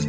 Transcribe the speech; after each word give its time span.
ስ 0.00 0.08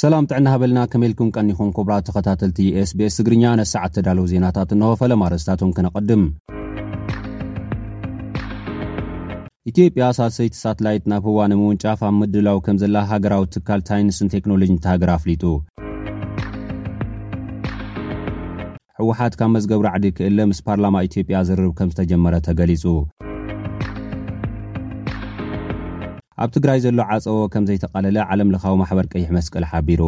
ሰላም 0.00 0.24
ጥዕና 0.28 0.48
ሃበልና 0.52 0.80
ከመልኩም 0.92 1.30
ቀኒኹም 1.36 1.70
ክብራት 1.76 2.04
ተኸታተልቲ 2.08 2.58
ስስ 2.90 3.16
ትግርኛ 3.18 3.44
ነስዓት 3.60 3.92
ተዳለው 3.98 4.28
ዜናታት 4.32 4.72
እንወፈለም 4.76 5.24
ኣርስታቶም 5.28 5.72
ክነቐድም 5.78 6.24
ኢትዮጵያ 9.72 10.04
ሳሰይቲ 10.20 10.54
ሳትላይት 10.64 11.06
ናብ 11.12 11.24
ህዋ 11.30 11.40
ንምውንጫፍ 11.54 12.02
ኣብ 12.10 12.14
ምድላዊ 12.20 12.60
ከም 12.68 12.78
ዘላ 12.84 12.96
ሃገራዊ 13.14 13.44
ትካል 13.56 13.82
ታይንስን 13.90 14.32
ቴክኖሎጅ 14.36 14.72
እንተሃገር 14.76 15.12
አፍሊጡ 15.18 15.44
ሕወሓት 19.00 19.32
ካብ 19.38 19.50
መዝገብሮ 19.54 19.86
ዕዲ 19.96 20.04
ክእሊ 20.18 20.38
ምስ 20.50 20.58
ፓርላማ 20.68 20.96
ኢትዮጵያ 21.08 21.36
ዝርብ 21.48 21.72
ከም 21.78 21.88
ዝተጀመረ 21.92 22.34
ተገሊጹ 22.46 22.84
ኣብ 26.44 26.50
ትግራይ 26.56 26.78
ዘሎ 26.84 26.98
ዓፀቦ 27.16 27.36
ከም 27.52 27.64
ዘይተቓለለ 27.68 28.16
ዓለምለኻዊ 28.30 28.74
ማሕበር 28.80 29.06
ቀይሕ 29.14 29.28
መስቀል 29.36 29.66
ሓቢሩ 29.72 30.02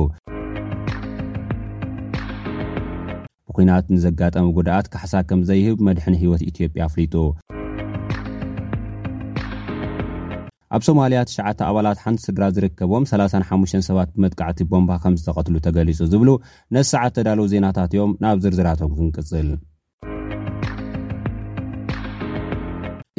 ብኩናት 3.47 3.87
ንዘጋጠሙ 3.97 4.47
ጉድኣት 4.59 4.89
ካሓሳ 4.95 5.15
ከም 5.31 5.41
ዘይህብ 5.51 5.85
መድሕን 5.89 6.19
ህይወት 6.25 6.45
ኢትዮጵያ 6.51 6.83
አፍሊጡ 6.89 7.15
ኣብ 10.77 10.83
ሶማልያ 10.87 11.21
9 11.29 11.63
ኣባላት 11.69 12.03
ሓንቲ 12.03 12.19
ስድራ 12.27 12.45
ዝርከቦም 12.57 13.05
35 13.13 13.79
ሰባት 13.89 14.11
ብመጥቃዕቲ 14.17 14.59
ቦምባ 14.73 14.91
ከም 15.05 15.15
ዝተቐትሉ 15.21 15.55
ተገሊጹ 15.67 15.99
ዝብሉ 16.13 16.31
ነቲ 16.77 16.87
ሰዓት 16.93 17.15
ተዳለዉ 17.19 17.47
ዜናታት 17.55 17.91
እዮም 17.97 18.13
ናብ 18.25 18.39
ዝርዝራቶም 18.45 18.93
ክንቅጽል 18.99 19.49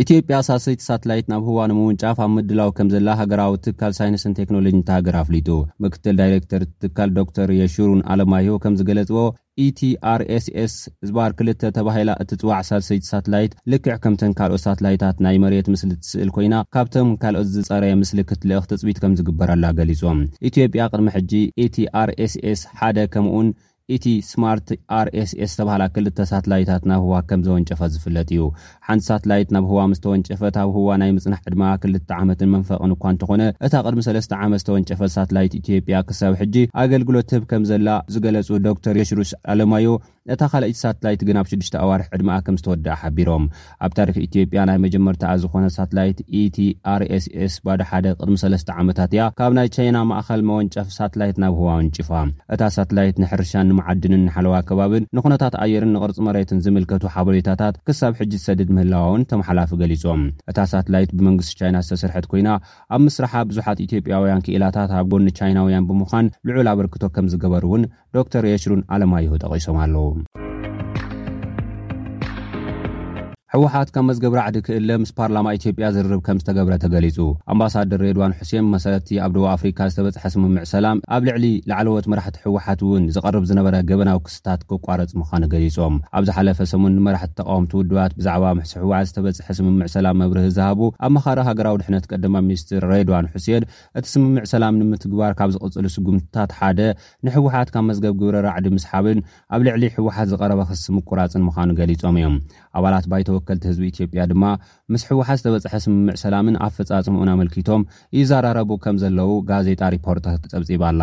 ኢትዮጵያ 0.02 0.36
ሳልሰይቲ 0.48 0.80
ሳተላይት 0.90 1.26
ናብ 1.32 1.42
ህዋን 1.48 1.72
ምውንጫፍ 1.78 2.20
ኣብ 2.24 2.30
ምድላው 2.36 2.70
ከም 2.78 2.88
ዘላ 2.94 3.10
ሃገራዊ 3.20 3.52
ትካል 3.66 3.92
ሳይንስን 3.98 4.36
ቴክኖሎጂ 4.40 4.74
እንተሃገር 4.78 5.16
ኣፍሊጡ 5.22 5.50
ምክትል 5.84 6.16
ዳይሬክተር 6.22 6.62
ትካል 6.84 7.10
ዶር 7.18 7.50
የሹሩን 7.60 8.02
ኣለማህዮ 8.14 8.54
ከምዝገለፅዎ 8.64 9.24
ኢቲኣር 9.66 10.22
e 10.36 10.38
ስs 10.44 10.76
ዝባር 11.08 11.32
ክልተ 11.40 11.62
ተባሂላ 11.78 12.12
እትፅዋዕ 12.24 12.62
ሳልሰይቲ 12.70 13.04
ሳትላይት 13.12 13.52
ልክዕ 13.74 13.96
ከምተን 14.06 14.34
ካልኦት 14.40 14.64
ሳትላይታት 14.66 15.18
ናይ 15.26 15.38
መሬት 15.44 15.70
ምስሊ 15.74 15.92
ትስእል 16.04 16.30
ኮይና 16.38 16.56
ካብቶም 16.76 17.10
ካልኦት 17.24 17.50
ዝፀረየ 17.56 17.98
ምስሊ 18.04 18.22
ክትልእክ 18.30 18.68
ተፅቢት 18.72 19.02
ከም 19.04 19.18
ዝግበረላ 19.20 19.66
ገሊፆም 19.80 20.22
ኢትዮጵያ 20.52 20.86
ቅድሚ 20.94 21.10
ሕጂ 21.18 21.34
ኢtርስስ 21.66 22.36
e 22.52 22.54
1ደ 22.88 22.98
ከምእኡን 23.16 23.50
ማር 24.42 24.58
ርስ 25.08 25.32
ዝ 25.40 25.64
ሳላታት 26.32 26.84
ናብ 26.92 27.04
ዋ 27.12 27.18
ዘንፈ 27.48 27.80
ዝጥ 27.94 28.06
እዩ 28.32 28.50
ላት 29.32 29.50
ናብ 29.56 29.66
ዋ 29.78 29.84
ስወንጨፈ 30.02 30.42
ብ 35.88 35.90
ይፈ 36.32 36.98
ግሎት 37.08 37.32
ዶር 38.86 39.06
ዝይ 52.82 53.81
ዓድን 53.92 54.14
ንሓለዋ 54.26 54.54
ከባብን 54.68 55.04
ንኩነታት 55.18 55.54
ኣየርን 55.64 55.94
ንቕርፂ 55.96 56.18
መሬትን 56.28 56.60
ዝምልከቱ 56.66 57.04
ሓበሬታታት 57.16 57.76
ክሳብ 57.90 58.14
ሕጅት 58.20 58.44
ሰድድ 58.48 58.70
ምህላዋውን 58.78 59.26
ተመሓላፊ 59.32 59.72
ገሊፆም 59.82 60.24
እታ 60.52 60.60
ሳትላይት 60.74 61.14
ብመንግስቲ 61.20 61.54
ቻይና 61.62 61.78
ዝተሰርሐት 61.88 62.28
ኮይና 62.34 62.50
ኣብ 62.96 63.02
ምስራሓ 63.08 63.34
ብዙሓት 63.52 63.82
ኢትዮጵያውያን 63.88 64.46
ክእላታት 64.48 64.94
ኣብ 65.00 65.08
ጎኒ 65.14 65.28
ቻይናውያን 65.42 65.90
ብምዃን 65.92 66.30
ልዑል 66.50 66.70
ኣበርክቶ 66.74 67.04
ከም 67.18 67.30
ዝገበር 67.34 67.66
እውን 67.70 67.86
ዶተር 68.18 68.48
የሽሩን 68.54 68.84
ኣለማየሁ 68.96 69.36
ጠቂሶም 69.46 69.80
ኣለዉ 69.86 70.06
ሕውሓት 73.62 73.90
ካብ 73.96 74.04
መዝገብ 74.08 74.34
ራዕዲ 74.38 74.58
ክእለ 74.66 74.90
ምስ 75.02 75.10
ፓርላማ 75.18 75.48
ኢትዮጵያ 75.58 75.88
ዝርርብ 75.96 76.22
ከም 76.28 76.38
ዝተገብረተገሊፁ 76.42 77.18
ኣምባሳደር 77.54 78.00
ሬድዋን 78.06 78.32
ሕሴን 78.38 78.66
መሰረቲ 78.76 79.10
ኣብ 79.26 79.32
ደቡ 79.36 79.44
ኣፍሪካ 79.56 79.80
ዝተበፅሐ 79.92 80.24
ስምምዕ 80.36 80.64
ሰላም 80.72 81.00
ኣብ 81.16 81.22
ልዕሊ 81.28 81.46
ላዓለወት 81.70 82.06
መራሕቲ 82.12 82.36
ሕወሓት 82.46 82.80
እውን 82.86 83.04
ዝቐርብ 83.16 83.44
ዝነበረ 83.50 83.76
ገበናዊ 83.90 84.18
ክስታት 84.30 84.62
ክቋረፅ 84.70 85.12
ምኳኑ 85.20 85.44
ገሊፆም 85.54 85.98
ኣብ 86.20 86.24
ዝሓለፈ 86.30 86.60
ሰሙን 86.74 86.96
ንመራሕቲ 87.00 87.32
ተቃወምቲ 87.40 87.74
ውድባት 87.82 88.16
ብዛዕባ 88.22 88.46
ምሲ 88.60 88.74
ሕወት 88.84 89.08
ዝተበፅሐ 89.10 89.48
ስምምዕ 89.60 89.88
ሰላም 89.96 90.18
መብርህ 90.22 90.48
ዝሃቡ 90.58 90.82
ኣብ 91.10 91.14
መኻሪ 91.18 91.38
ሃገራዊ 91.50 91.78
ድሕነት 91.84 92.08
ቀድማ 92.14 92.34
ሚኒስትር 92.48 92.86
ሬድዋን 92.94 93.30
ሕሴን 93.36 93.66
እቲ 94.02 94.06
ስምምዕ 94.16 94.44
ሰላም 94.54 94.76
ንምትግባር 94.84 95.36
ካብ 95.42 95.54
ዝቕፅሉ 95.58 95.86
ስጉምትታት 95.98 96.52
ሓደ 96.62 96.82
ንሕወሓት 97.30 97.72
ካብ 97.76 97.86
መዝገብ 97.92 98.16
ግብረ 98.24 98.36
ራዕዲ 98.50 98.68
ምስ 98.78 98.88
ሓብን 98.94 99.22
ኣብ 99.54 99.62
ልዕሊ 99.70 99.86
ሕወሓት 100.00 100.28
ዝቀረበ 100.34 100.62
ክስምቁራፅን 100.72 101.46
ምኳኑ 101.52 101.70
ገሊፆም 101.82 102.20
እዮምኣት 102.24 103.08
ህዝቢ 103.70 103.84
ኢትዮጵያ 103.92 104.22
ድማ 104.32 104.44
ምስ 104.94 105.02
ሕወሓት 105.10 105.40
ዝተበፅሐ 105.42 105.74
ስምምዕ 105.86 106.16
ሰላምን 106.24 106.56
ኣ 106.66 106.68
ፈፃፅሙኡን 106.78 107.32
ኣመልኪቶም 107.36 107.82
ዩዘራረቡ 108.18 108.70
ከም 108.84 108.98
ዘለው 109.04 109.32
ጋዜጣ 109.50 109.82
ሪፖርታት 109.96 110.42
ፀብፂባኣላ 110.54 111.02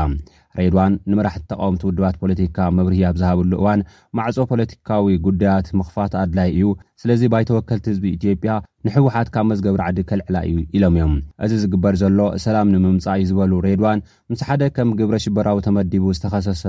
ሬድዋን 0.60 0.92
ንመራሕቲ 1.10 1.44
ተቃወምቲ 1.52 1.82
ውድባት 1.88 2.16
ፖለቲካ 2.22 2.56
መብርሂ 2.78 3.00
ኣብ 3.08 3.16
ዝሃብሉ 3.22 3.50
እዋን 3.62 3.80
ማዕፆ 4.18 4.36
ፖለቲካዊ 4.52 5.16
ጉዳያት 5.26 5.66
ምኽፋት 5.80 6.14
ኣድላይ 6.22 6.50
እዩ 6.56 6.64
ስለዚ 7.02 7.22
ባይተወከልቲ 7.32 7.84
ህዝቢ 7.90 8.04
ኢትዮጵያ 8.16 8.52
ንሕወሓት 8.86 9.28
ካብ 9.34 9.44
መዝገብርዓዲ 9.50 9.98
ከልዕላ 10.10 10.36
እዩ 10.48 10.54
ኢሎም 10.76 10.94
እዮም 10.98 11.12
እዚ 11.44 11.52
ዝግበር 11.62 11.94
ዘሎ 12.00 12.18
ሰላም 12.44 12.70
ንምምፃእ 12.74 13.18
እዩ 13.22 13.26
ዝበሉ 13.30 13.52
ሬድዋን 13.66 14.00
ምስ 14.32 14.40
ሓደ 14.48 14.62
ከም 14.76 14.90
ግብረ 14.98 15.16
ሽበራዊ 15.24 15.58
ተመዲቡ 15.66 16.04
ዝተኸሰሰ 16.16 16.64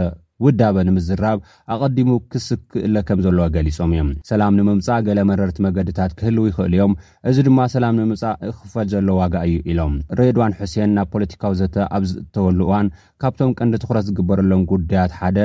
ውዳበ 0.45 0.75
ንምዝራብ 0.87 1.39
ኣቐዲሙ 1.75 2.09
ክስክእለ 2.33 2.95
ከም 3.07 3.19
ዘለዎ 3.25 3.47
ገሊፆም 3.55 3.93
እዮም 3.95 4.09
ሰላም 4.29 4.53
ንምምፃእ 4.59 5.01
ገለ 5.07 5.19
መረርቲ 5.29 5.57
መገድታት 5.67 6.13
ክህልው 6.19 6.45
ይኽእል 6.49 6.75
እዮም 6.77 6.93
እዚ 7.31 7.37
ድማ 7.47 7.59
ሰላም 7.75 7.95
ንምምፃእ 8.01 8.35
ክፈል 8.61 8.87
ዘሎ 8.93 9.09
ዋጋ 9.21 9.35
እዩ 9.49 9.55
ኢሎም 9.71 9.95
ሬድዋን 10.19 10.55
ሑሴን 10.59 10.93
ናብ 10.97 11.09
ፖለቲካዊ 11.15 11.55
ዘተ 11.61 11.75
ኣብ 11.97 12.05
ዝእተወሉ 12.11 12.59
እዋን 12.67 12.89
ካብቶም 13.23 13.55
ቀንዲ 13.61 13.73
ትኩረት 13.85 14.07
ዝግበረሎም 14.09 14.63
ጉዳያት 14.73 15.13
ሓደ 15.21 15.37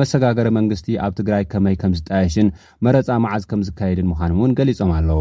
መሰጋገሪ 0.00 0.48
መንግስቲ 0.58 0.86
ኣብ 1.06 1.12
ትግራይ 1.18 1.44
ከመይ 1.52 1.74
ከም 1.82 1.92
ዝጣየሽን 1.98 2.52
መረፃ 2.86 3.08
መዓዝ 3.26 3.44
ከም 3.52 3.64
ዝካየድን 3.68 4.10
ምዃን 4.12 4.34
እውን 4.36 4.54
ገሊፆም 4.58 4.92
ኣለዉ 4.98 5.20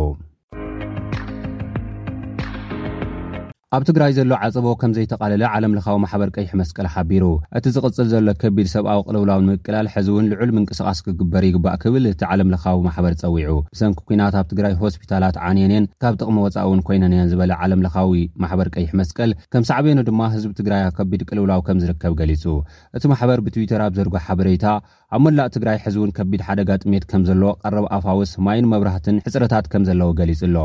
ኣብ 3.75 3.83
ትግራይ 3.87 4.11
ዘሎ 4.15 4.31
ዓፅቦ 4.45 4.71
ከም 4.79 4.93
ዘይተቓልለ 4.95 5.43
ዓለምለካዊ 5.55 5.97
ማሕበር 6.03 6.29
ቀይሕ 6.37 6.49
መስቀል 6.61 6.87
ሓቢሩ 6.93 7.25
እቲ 7.57 7.65
ዝቕፅል 7.75 8.07
ዘሎ 8.13 8.25
ከቢድ 8.41 8.67
ሰብኣዊ 8.71 8.99
ቅልውላውን 9.07 9.45
ምምቅላል 9.49 9.87
ሕዚእውን 9.93 10.25
ልዑል 10.31 10.49
ምንቅስቃስ 10.57 10.99
ክግበር 11.05 11.43
ይግባእ 11.49 11.77
ክብል 11.83 12.05
እቲ 12.09 12.21
ዓለምለካዊ 12.31 12.77
ማሕበር 12.87 13.13
ፀዊዑ 13.21 13.53
ብሰንኪ 13.75 13.99
ኩናት 14.09 14.35
ኣብ 14.39 14.45
ትግራይ 14.51 14.73
ሆስፒታላት 14.81 15.37
ዓንንን 15.49 15.85
ካብ 16.05 16.17
ጥቕሚ 16.21 16.37
ወፃእውን 16.47 16.81
ኮይነንየን 16.89 17.29
ዝበለ 17.33 17.53
ዓለምለኻዊ 17.63 18.11
ማሕበር 18.45 18.69
ቀይሕ 18.75 18.91
መስቀል 19.01 19.33
ከም 19.55 19.65
ሳዕበኑ 19.71 19.97
ድማ 20.11 20.19
ህዝቢ 20.35 20.53
ትግራይ 20.59 20.83
ብ 20.89 20.93
ከቢድ 20.99 21.23
ቅልውላው 21.29 21.63
ከም 21.69 21.79
ዝርከብ 21.85 22.13
ገሊፁ 22.21 22.43
እቲ 22.99 23.03
ማሕበር 23.15 23.41
ብትዊተር 23.47 23.83
ኣብ 23.87 23.95
ዘርጎ 23.99 24.15
ሓበሬታ 24.29 24.65
ኣብ 25.15 25.21
መላእ 25.27 25.49
ትግራይ 25.57 25.79
ሕዝውን 25.87 26.13
ከቢድ 26.19 26.41
ሓደጋ 26.49 26.69
ጥሜት 26.83 27.05
ከም 27.13 27.23
ዘለዎ 27.31 27.53
ቀረብ 27.63 27.87
ኣፋውስ 27.99 28.33
ማይን 28.47 28.69
መብራህትን 28.73 29.17
ሕፅረታት 29.27 29.65
ከም 29.73 29.85
ዘለዎ 29.91 30.11
ገሊፁ 30.21 30.41
ኣሎ 30.51 30.57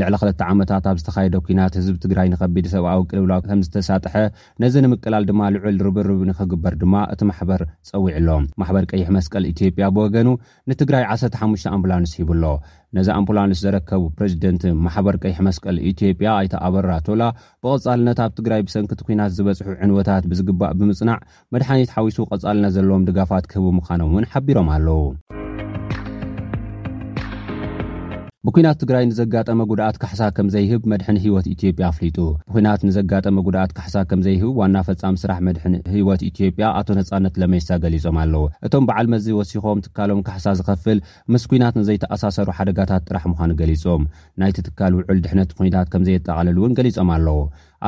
ንልዕሊ 0.00 0.14
2ልተ 0.20 0.40
ዓመታት 0.52 0.84
ኣብ 0.90 0.96
ዝተኻየደ 1.00 1.34
ኩናት 1.46 1.74
ህዝቢ 1.78 1.96
ትግራይ 2.04 2.26
ንከቢድ 2.32 2.66
ሰብኣውቅልብላ 2.74 3.34
ከም 3.46 3.60
ዝተሳጥሐ 3.66 4.14
ነዚ 4.62 4.74
ንምቅላል 4.84 5.24
ድማ 5.28 5.42
ልዑል 5.54 5.76
ርብርብ 5.86 6.20
ንክግበር 6.30 6.74
ድማ 6.80 6.94
እቲ 7.14 7.20
ማሕበር 7.30 7.62
ፀዊዕ 7.90 8.16
ሎ 8.28 8.38
ማሕበር 8.62 8.86
ቀይሕ 8.92 9.06
መስቀል 9.16 9.44
ኢትዮጵያ 9.52 9.88
ብወገኑ 9.98 10.28
ንትግራይ 10.72 11.04
15 11.16 11.70
ኣምፕላንስ 11.74 12.12
ሂብሎ 12.20 12.42
ነዚ 12.96 13.08
ኣምፕላንስ 13.18 13.60
ዘረከቡ 13.66 14.02
ፕሬዚደንት 14.18 14.64
ማሕበር 14.86 15.16
ቀይሕ 15.24 15.38
መስቀል 15.48 15.78
ኢትዮጵያ 15.92 16.28
ኣይተ 16.40 16.54
ኣበራ 16.68 16.90
ቶላ 17.08 17.22
ብቐጻልነት 17.62 18.20
ኣብ 18.26 18.32
ትግራይ 18.40 18.62
ብሰንኪቲ 18.68 19.00
ኩናት 19.08 19.32
ዝበፅሑ 19.38 19.68
ዕንወታት 19.86 20.26
ብዝግባእ 20.32 20.74
ብምጽናዕ 20.80 21.20
መድሓኒት 21.56 21.92
ሓዊሱ 21.96 22.18
ቐጻልናት 22.32 22.74
ዘለዎም 22.78 23.06
ድጋፋት 23.10 23.46
ክህቡ 23.52 23.68
ምኳኖም 23.80 24.12
እውን 24.14 24.28
ሓቢሮም 24.34 24.70
ኣለዉ 24.76 25.00
ብኩናት 28.46 28.78
ትግራይ 28.80 29.04
ንዘጋጠመ 29.10 29.60
ጉድኣት 29.68 29.96
ካሕሳ 30.00 30.22
ከም 30.36 30.48
ዘይህብ 30.54 30.82
መድሕን 30.92 31.18
ሂይወት 31.24 31.46
ኢትዮጵያ 31.52 31.84
አፍሊጡ 31.92 32.16
ብኩናት 32.48 32.80
ንዘጋጠመ 32.88 33.36
ጉድኣት 33.46 33.70
ካሕሳ 33.76 33.96
ከምዘይህብ 34.10 34.50
ዋና 34.60 34.76
ፈፃሚ 34.88 35.14
ስራሕ 35.22 35.38
መድሕን 35.48 35.74
ህወት 35.94 36.22
ኢትዮጵያ 36.28 36.64
ኣቶ 36.80 36.88
ነፃነት 36.98 37.34
ለመይሳ 37.42 37.68
ገሊፆም 37.84 38.18
ኣለዉ 38.24 38.42
እቶም 38.68 38.86
በዓል 38.88 39.06
መዚ 39.14 39.26
ወሲኮም 39.38 39.82
ትካሎም 39.88 40.20
ካሕሳ 40.28 40.46
ዝከፍል 40.60 41.00
ምስ 41.34 41.44
ኩናት 41.52 41.74
ንዘይተኣሳሰሩ 41.80 42.48
ሓደጋታት 42.60 43.06
ጥራሕ 43.08 43.24
ምኳኑ 43.32 43.50
ገሊፆም 43.62 44.04
ናይቲ 44.42 44.58
ትካል 44.70 44.92
ውዕል 45.00 45.20
ድሕነት 45.26 45.52
ኩኒታት 45.60 45.90
ከምዘየጠቓለሉ 45.94 46.56
እውን 46.62 46.76
ገሊፆም 46.80 47.12
ኣለዉ 47.18 47.38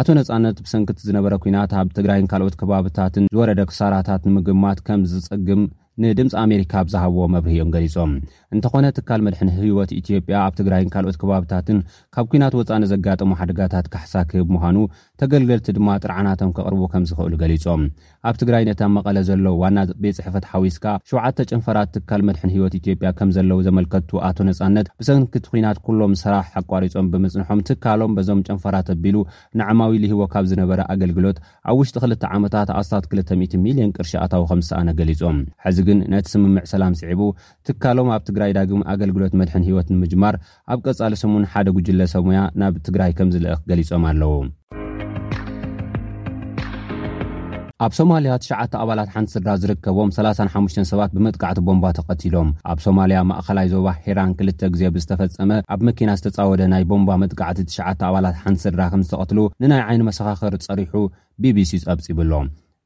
ኣቶ 0.00 0.06
ነፃነት 0.20 0.56
ብሰንክቲ 0.66 0.98
ዝነበረ 1.10 1.34
ኩናት 1.44 1.72
ኣብ 1.82 1.90
ትግራይን 1.98 2.28
ካልኦት 2.32 2.56
ከባብታትን 2.62 3.28
ዝወረደ 3.34 3.60
ክሳራታት 3.72 4.22
ንምግብማት 4.30 4.80
ከም 4.88 5.02
ዝፀግም 5.12 5.62
ንድምፂ 6.04 6.32
ኣሜሪካ 6.44 6.72
ኣብዝሃብዎ 6.84 7.22
መብርሂ 7.34 7.52
እዮም 7.56 7.68
ገሊፆም 7.74 8.10
እንተኾነ 8.54 8.86
ትካል 8.96 9.20
መድሕን 9.26 9.48
ህይወት 9.58 9.90
ኢትዮጵያ 10.00 10.34
ኣብ 10.46 10.52
ትግራይን 10.58 10.90
ካልኦት 10.94 11.16
ከባብታትን 11.20 11.78
ካብ 12.14 12.26
ኩናት 12.32 12.54
ወፃ 12.58 12.70
ነዘጋጥሙ 12.82 13.30
ሓደጋታት 13.40 13.86
ካሕሳክህብ 13.92 14.48
ምዃኑ 14.54 14.76
ተገልገልቲ 15.20 15.68
ድማ 15.76 15.88
ጥርዓናቶም 16.02 16.50
ከቕርቡ 16.56 16.82
ከም 16.92 17.04
ዝኽእሉ 17.10 17.32
ገሊፆም 17.42 17.82
ኣብ 18.30 18.36
ትግራይ 18.42 18.62
ነተ 18.68 18.82
መቐለ 18.96 19.16
ዘሎ 19.28 19.46
ዋና 19.62 19.78
ቤት 20.04 20.16
ፅሕፈት 20.18 20.46
ሓዊስካ 20.52 20.84
7 21.14 21.40
ጨንፈራት 21.52 21.90
ትካል 21.96 22.22
መድሕን 22.30 22.52
ህወት 22.56 22.76
ኢትዮጵያ 22.80 23.10
ከም 23.20 23.32
ዘለዉ 23.38 23.58
ዘመልከቱ 23.68 24.10
ኣቶ 24.28 24.38
ነፃነት 24.50 24.86
ብሰንክት 25.02 25.44
ኩናት 25.54 25.80
ኩሎም 25.88 26.14
ስራሕ 26.24 26.46
ኣቋሪፆም 26.62 27.08
ብምፅንሖም 27.14 27.64
ትካሎም 27.70 28.14
በዞም 28.18 28.44
ጨንፈራት 28.50 28.90
ኣቢሉ 28.96 29.16
ንዓማዊ 29.62 29.92
ልሂቦ 30.04 30.22
ካብ 30.34 30.44
ዝነበረ 30.52 30.80
ኣገልግሎት 30.94 31.40
ኣብ 31.72 31.76
ውሽጢ2 31.80 32.28
ዓመታት 32.36 32.68
ኣታ200ሚልዮን 32.80 33.90
ቅርሺ 33.98 34.14
ኣታዊ 34.26 34.44
ምዝሰኣነ 34.60 34.90
ገሊፆምዚ 35.02 35.84
ግን 35.88 35.98
ነቲ 36.12 36.26
ስምምዕ 36.34 36.62
ሰላም 36.74 36.94
ስዒቡ 37.00 37.20
ትካሎም 37.66 38.08
ኣብ 38.14 38.22
ትግራይ 38.28 38.52
ዳግም 38.58 38.82
ኣገልግሎት 38.92 39.34
መድሐን 39.40 39.66
ህይወት 39.68 39.88
ንምጅማር 39.94 40.36
ኣብ 40.74 40.78
ቀጻሊ 40.86 41.14
ስሙን 41.22 41.44
ሓደ 41.52 41.68
ጉጅለ 41.76 42.00
ሰሙያ 42.14 42.40
ናብ 42.62 42.76
ትግራይ 42.88 43.12
ከምዝልእኽ 43.18 43.60
ገሊፆም 43.70 44.06
ኣለው 44.10 44.34
ኣብ 47.84 47.92
ሶማልያ 47.96 48.34
9 48.42 48.76
ኣባላት 48.82 49.08
ሓንቲስድራ 49.14 49.50
ዝርከቦም 49.62 50.10
35 50.16 50.78
ሰባት 50.90 51.10
ብመጥቃዕቲ 51.16 51.58
ቦምባ 51.66 51.86
ተቐቲሎም 51.98 52.50
ኣብ 52.72 52.78
ሶማልያ 52.84 53.18
ማእኸላይ 53.30 53.66
ዞባ 53.74 53.88
ሄራን 54.04 54.30
2ል 54.38 54.48
ግዜ 54.74 54.82
ብዝተፈፀመ 54.94 55.50
ኣብ 55.74 55.82
መኪና 55.88 56.10
ዝተፃወደ 56.20 56.62
ናይ 56.74 56.84
ቦምባ 56.92 57.10
መጥቃዕቲ 57.24 57.60
ሽዓ 57.76 57.88
ኣባላት 58.10 58.38
ሓንቲ 58.44 58.60
ስድራ 58.66 58.84
ከምዝተቐትሉ 58.94 59.42
ንናይ 59.64 59.82
ዓይኒ 59.88 60.02
መሰኻኽር 60.10 60.56
ፀሪሑ 60.68 60.94
bቢሲ 61.44 61.72
ፀብፂብሎ 61.88 62.32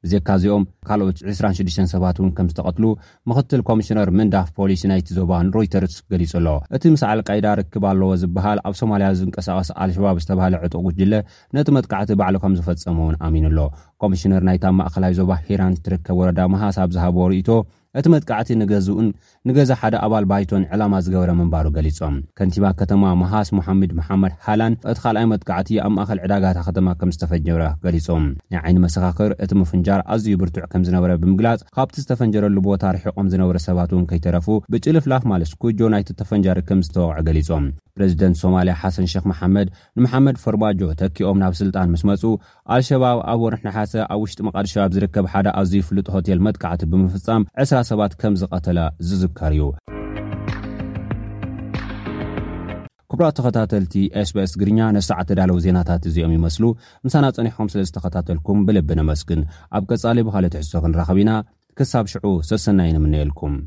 እዜካእዚኦም 0.07 0.63
ካልኦት 0.89 1.19
26 1.31 1.81
ሰባት 1.93 2.17
እውን 2.21 2.31
ከም 2.37 2.47
ዝተቐትሉ 2.53 2.85
ምክትል 3.31 3.61
ኮሚሽነር 3.69 4.09
ምንዳፍ 4.19 4.47
ፖሊስ 4.59 4.83
ናይቲ 4.91 5.09
ዞባን 5.19 5.51
ሮይተርስ 5.57 5.97
ገሊጹኣሎ 6.13 6.47
እቲ 6.77 6.83
ምስ 6.95 7.03
ዓልቃይዳ 7.11 7.47
ርክብ 7.61 7.85
ኣለዎ 7.91 8.11
ዝበሃል 8.23 8.61
ኣብ 8.69 8.75
ሶማልያ 8.81 9.09
ዝንቀሳቐስ 9.19 9.71
አልሸባብ 9.85 10.19
ዝተባሃለ 10.25 10.55
ዕጡቕ 10.69 10.83
ጉጅለ 10.87 11.13
ነቲ 11.59 11.69
መጥቃዕቲ 11.79 12.11
ባዕሉ 12.21 12.37
ከም 12.45 12.55
ዝፈፀሙ 12.61 12.99
እውን 13.07 13.19
ኣሚኑኣሎ 13.29 13.59
ኮሚሽነር 14.05 14.45
ናይታብ 14.51 14.75
ማእኸላይ 14.81 15.15
ዞባ 15.21 15.33
ሄራን 15.49 15.77
ዝትርከብ 15.79 16.17
ወረዳ 16.23 16.41
መሃሳ 16.55 16.77
ኣብ 16.87 16.91
ዝሃብዎ 16.97 17.25
ርእቶ 17.35 17.51
እቲ 17.99 18.07
መጥቃዕቲ 18.13 18.49
ንገዝኡን 18.61 19.07
ንገዛ 19.49 19.71
ሓደ 19.81 19.95
ኣባል 20.07 20.25
ባይቶን 20.31 20.65
ዕላማ 20.75 20.95
ዝገበረ 21.05 21.31
ምንባሩ 21.41 21.67
ገሊፆም 21.77 22.17
ከንቲማ 22.39 22.67
ከተማ 22.81 23.05
መሃስ 23.23 23.49
መሓምድ 23.59 23.93
መሓመድ 23.99 24.35
ሃላን 24.47 24.75
እቲ 24.91 24.97
ካልኣይ 25.05 25.27
መጥካዕቲ 25.33 25.71
ኣብ 25.85 25.93
ማእኸል 25.97 26.21
ዕዳጋታ 26.25 26.59
ከተማ 26.69 26.89
ከም 27.01 27.13
ዝተፈጀራ 27.17 27.65
ገሊፆም 27.87 28.27
ናይ 28.53 28.61
ዓይኒ 28.65 28.79
መሰኻክር 28.87 29.33
እቲ 29.47 29.53
መፍንጃር 29.63 30.03
ኣዝዩ 30.17 30.35
ብርቱዕ 30.43 30.65
ከም 30.75 30.85
ዝነበረ 30.89 31.13
ብምግላፅ 31.23 31.65
ካብቲ 31.79 31.97
ዝተፈንጀረሉ 32.05 32.57
ቦታ 32.69 32.85
ሪሕቆም 32.99 33.31
ዝነበረ 33.35 33.57
ሰባት 33.69 33.91
እውን 33.97 34.07
ከይተረፉ 34.13 34.49
ብጭልፍላፍ 34.75 35.25
ማለት 35.33 35.57
ኩጆ 35.65 35.81
ናይቲ 35.97 36.09
ተፈንጃሪ 36.23 36.61
ከም 36.71 36.83
ዝተዋቅዕ 36.89 37.19
ገሊፆም 37.31 37.67
ፕረዚደንት 37.99 38.37
ሶማልያ 38.43 38.75
ሓሰን 38.81 39.07
ሸክ 39.13 39.25
መሓመድ 39.31 39.69
ንመሓመድ 39.97 40.37
ፈርማጆ 40.43 40.81
ተኪኦም 41.01 41.39
ናብ 41.43 41.55
ስልጣን 41.61 41.89
ምስ 41.95 42.03
መፁ 42.09 42.23
ኣልሸባብ 42.75 43.19
ኣብ 43.33 43.41
ወርሕ 43.45 43.63
ናሓሰ 43.67 43.93
ኣብ 44.15 44.21
ውሽጢ 44.25 44.41
መቓድሸባብ 44.49 44.93
ዝርከብ 44.97 45.27
ሓደ 45.33 45.49
ኣዝዩ 45.61 45.81
ፍሉጥ 45.89 46.07
ሆቴል 46.15 46.41
መጥካዕቲ 46.47 46.83
ብምፍም 46.93 47.43
ባት 48.01 48.13
ከምዝቀተላ 48.21 48.81
ዝዝከር 49.09 49.53
እዩ 49.57 49.63
ክብራ 53.13 53.27
ተከታተልቲ 53.37 53.93
ስበስ 54.31 54.53
ግርኛ 54.61 54.81
ነሳዓ 54.97 55.21
ዳለው 55.39 55.57
ዜናታት 55.65 56.03
እዚኦም 56.11 56.35
ይመስሉ 56.37 56.65
ምሳና 57.07 57.25
ፀኒሕኩም 57.37 57.71
ስለዝተከታተልኩም 57.73 58.59
ብልብ 58.67 58.91
ንመስግን 59.01 59.41
ኣብ 59.79 59.85
ቀፃሊ 59.93 60.19
በሃል 60.29 60.47
ትሕሶ 60.55 60.73
ክንረኸብ 60.85 61.19
ኢና 61.23 61.33
ክሳብ 61.79 62.07
ሽዑ 62.15 62.35
ሰሰና 62.51 62.87
ይንምንልኩም 62.89 63.59